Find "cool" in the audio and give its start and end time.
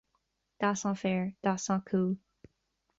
1.85-2.17